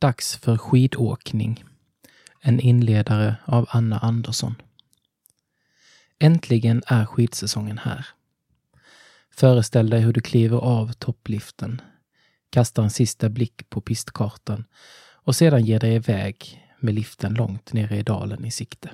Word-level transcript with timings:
Dags 0.00 0.36
för 0.36 0.56
skidåkning. 0.56 1.64
En 2.40 2.60
inledare 2.60 3.36
av 3.44 3.66
Anna 3.70 3.98
Andersson. 3.98 4.54
Äntligen 6.18 6.82
är 6.86 7.04
skidsäsongen 7.04 7.78
här. 7.78 8.06
Föreställ 9.30 9.90
dig 9.90 10.00
hur 10.00 10.12
du 10.12 10.20
kliver 10.20 10.58
av 10.58 10.92
toppliften, 10.92 11.80
kastar 12.50 12.82
en 12.82 12.90
sista 12.90 13.28
blick 13.28 13.70
på 13.70 13.80
pistkartan 13.80 14.64
och 15.12 15.36
sedan 15.36 15.64
ger 15.64 15.80
dig 15.80 15.94
iväg 15.94 16.66
med 16.78 16.94
liften 16.94 17.34
långt 17.34 17.72
nere 17.72 17.96
i 17.96 18.02
dalen 18.02 18.44
i 18.44 18.50
sikte. 18.50 18.90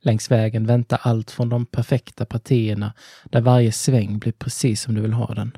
Längs 0.00 0.30
vägen 0.30 0.66
väntar 0.66 1.00
allt 1.02 1.30
från 1.30 1.48
de 1.48 1.66
perfekta 1.66 2.26
partierna 2.26 2.94
där 3.24 3.40
varje 3.40 3.72
sväng 3.72 4.18
blir 4.18 4.32
precis 4.32 4.82
som 4.82 4.94
du 4.94 5.00
vill 5.00 5.12
ha 5.12 5.34
den, 5.34 5.56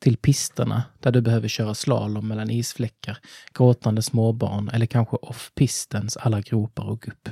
till 0.00 0.16
pisterna 0.16 0.82
där 1.00 1.12
du 1.12 1.20
behöver 1.20 1.48
köra 1.48 1.74
slalom 1.74 2.28
mellan 2.28 2.50
isfläckar, 2.50 3.18
gråtande 3.54 4.02
småbarn 4.02 4.68
eller 4.68 4.86
kanske 4.86 5.16
off-pistens 5.16 6.16
alla 6.16 6.40
gropar 6.40 6.84
och 6.84 7.00
gupp. 7.00 7.28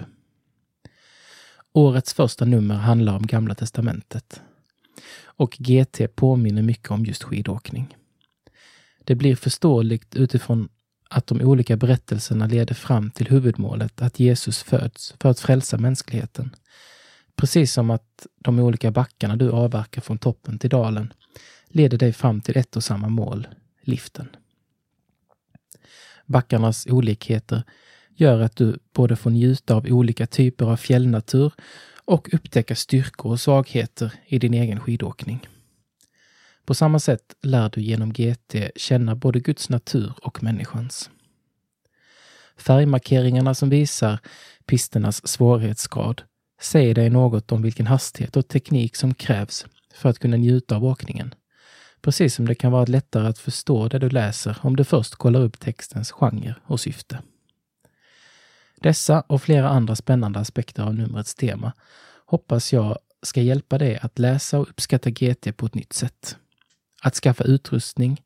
Årets 1.73 2.15
första 2.15 2.45
nummer 2.45 2.75
handlar 2.75 3.17
om 3.17 3.27
Gamla 3.27 3.55
Testamentet. 3.55 4.41
Och 5.23 5.57
GT 5.59 6.17
påminner 6.17 6.63
mycket 6.63 6.91
om 6.91 7.05
just 7.05 7.23
skidåkning. 7.23 7.97
Det 9.05 9.15
blir 9.15 9.37
förståeligt 9.37 10.17
utifrån 10.17 10.69
att 11.11 11.27
de 11.27 11.41
olika 11.41 11.77
berättelserna 11.77 12.47
leder 12.47 12.75
fram 12.75 13.11
till 13.11 13.29
huvudmålet 13.29 14.03
att 14.03 14.21
Jesus 14.21 14.63
föds 14.63 15.15
för 15.21 15.29
att 15.29 15.41
frälsa 15.41 15.79
mänskligheten. 15.79 16.57
Precis 17.37 17.73
som 17.73 17.91
att 17.91 18.27
de 18.39 18.59
olika 18.59 18.91
backarna 18.91 19.37
du 19.37 19.51
avverkar 19.51 20.01
från 20.01 20.19
toppen 20.19 20.59
till 20.59 20.71
dalen 20.71 21.13
leder 21.69 21.99
dig 21.99 22.13
fram 22.13 22.41
till 22.41 22.57
ett 22.57 22.77
och 22.77 22.85
samma 22.85 23.09
mål, 23.09 23.49
liften. 23.83 24.29
Backarnas 26.27 26.87
olikheter 26.87 27.63
gör 28.15 28.41
att 28.41 28.57
du 28.57 28.79
både 28.93 29.17
får 29.17 29.31
njuta 29.31 29.75
av 29.75 29.87
olika 29.87 30.27
typer 30.27 30.67
av 30.67 30.77
fjällnatur 30.77 31.53
och 32.05 32.35
upptäcka 32.35 32.75
styrkor 32.75 33.33
och 33.33 33.41
svagheter 33.41 34.13
i 34.27 34.39
din 34.39 34.55
egen 34.55 34.81
skidåkning. 34.81 35.49
På 36.65 36.75
samma 36.75 36.99
sätt 36.99 37.35
lär 37.43 37.71
du 37.71 37.81
genom 37.81 38.13
GT 38.13 38.57
känna 38.77 39.15
både 39.15 39.41
Guds 39.41 39.69
natur 39.69 40.13
och 40.23 40.43
människans. 40.43 41.11
Färgmarkeringarna 42.57 43.55
som 43.55 43.69
visar 43.69 44.19
pisternas 44.67 45.29
svårighetsgrad 45.29 46.23
säger 46.61 46.95
dig 46.95 47.11
något 47.11 47.53
om 47.53 47.63
vilken 47.63 47.87
hastighet 47.87 48.37
och 48.37 48.49
teknik 48.49 48.97
som 48.97 49.15
krävs 49.15 49.67
för 49.95 50.09
att 50.09 50.19
kunna 50.19 50.37
njuta 50.37 50.77
av 50.77 50.85
åkningen. 50.85 51.35
Precis 52.01 52.35
som 52.35 52.47
det 52.47 52.55
kan 52.55 52.73
vara 52.73 52.85
lättare 52.85 53.29
att 53.29 53.39
förstå 53.39 53.89
det 53.89 53.99
du 53.99 54.09
läser 54.09 54.59
om 54.63 54.77
du 54.77 54.85
först 54.85 55.15
kollar 55.15 55.41
upp 55.41 55.61
textens 55.61 56.13
genre 56.13 56.55
och 56.65 56.81
syfte. 56.81 57.19
Dessa 58.81 59.21
och 59.21 59.43
flera 59.43 59.69
andra 59.69 59.97
spännande 59.97 60.39
aspekter 60.39 60.83
av 60.83 60.95
numrets 60.95 61.35
tema 61.35 61.73
hoppas 62.27 62.73
jag 62.73 62.99
ska 63.23 63.43
hjälpa 63.43 63.79
dig 63.79 63.99
att 64.03 64.19
läsa 64.19 64.59
och 64.59 64.69
uppskatta 64.69 65.11
GT 65.11 65.57
på 65.57 65.67
ett 65.67 65.75
nytt 65.75 65.93
sätt. 65.93 66.37
Att 67.03 67.15
skaffa 67.15 67.45
utrustning, 67.45 68.23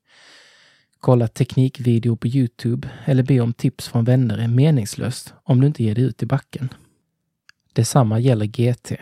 kolla 1.01 1.29
teknikvideo 1.29 2.17
på 2.17 2.27
Youtube 2.27 2.91
eller 3.05 3.23
be 3.23 3.41
om 3.41 3.53
tips 3.53 3.89
från 3.89 4.05
vänner 4.05 4.39
är 4.39 4.49
meningslöst 4.49 5.35
om 5.45 5.61
du 5.61 5.67
inte 5.67 5.85
ger 5.85 5.95
dig 5.95 6.05
ut 6.05 6.23
i 6.23 6.27
backen. 6.27 6.69
Detsamma 7.73 8.19
gäller 8.19 8.47
GT. 8.47 8.93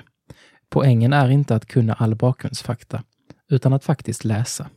Poängen 0.68 1.12
är 1.12 1.30
inte 1.30 1.54
att 1.54 1.66
kunna 1.66 1.94
all 1.94 2.14
bakgrundsfakta, 2.14 3.02
utan 3.50 3.72
att 3.72 3.84
faktiskt 3.84 4.24
läsa. 4.24 4.70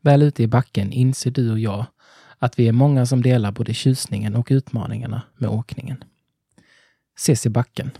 Väl 0.00 0.22
ute 0.22 0.42
i 0.42 0.46
backen 0.46 0.92
inser 0.92 1.30
du 1.30 1.52
och 1.52 1.58
jag 1.58 1.84
att 2.38 2.58
vi 2.58 2.68
är 2.68 2.72
många 2.72 3.06
som 3.06 3.22
delar 3.22 3.52
både 3.52 3.74
tjusningen 3.74 4.34
och 4.34 4.48
utmaningarna 4.50 5.22
med 5.36 5.50
åkningen. 5.50 6.04
Ses 7.16 7.46
i 7.46 7.48
backen! 7.48 7.90